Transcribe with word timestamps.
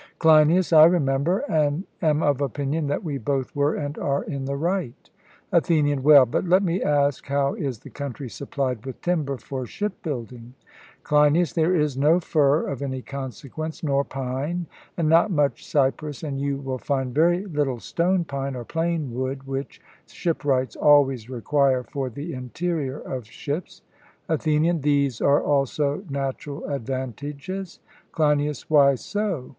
CLEINIAS: 0.17 0.73
I 0.73 0.85
remember, 0.85 1.43
and 1.47 1.83
am 2.01 2.23
of 2.23 2.41
opinion 2.41 2.87
that 2.87 3.03
we 3.03 3.19
both 3.19 3.55
were 3.55 3.75
and 3.75 3.99
are 3.99 4.23
in 4.23 4.45
the 4.45 4.55
right. 4.55 5.11
ATHENIAN: 5.51 6.01
Well, 6.01 6.25
but 6.25 6.43
let 6.43 6.63
me 6.63 6.81
ask, 6.81 7.27
how 7.27 7.53
is 7.53 7.77
the 7.77 7.91
country 7.91 8.27
supplied 8.27 8.83
with 8.83 8.99
timber 9.01 9.37
for 9.37 9.67
ship 9.67 9.93
building? 10.01 10.55
CLEINIAS: 11.03 11.53
There 11.53 11.75
is 11.75 11.99
no 11.99 12.19
fir 12.19 12.67
of 12.67 12.81
any 12.81 13.03
consequence, 13.03 13.83
nor 13.83 14.03
pine, 14.03 14.65
and 14.97 15.07
not 15.07 15.29
much 15.29 15.63
cypress; 15.67 16.23
and 16.23 16.41
you 16.41 16.57
will 16.57 16.79
find 16.79 17.13
very 17.13 17.45
little 17.45 17.79
stone 17.79 18.23
pine 18.23 18.55
or 18.55 18.65
plane 18.65 19.13
wood, 19.13 19.43
which 19.45 19.79
shipwrights 20.07 20.75
always 20.75 21.29
require 21.29 21.83
for 21.83 22.09
the 22.09 22.33
interior 22.33 22.97
of 22.97 23.27
ships. 23.27 23.83
ATHENIAN: 24.29 24.81
These 24.81 25.21
are 25.21 25.43
also 25.43 26.03
natural 26.09 26.63
advantages. 26.65 27.81
CLEINIAS: 28.13 28.67
Why 28.67 28.95
so? 28.95 29.49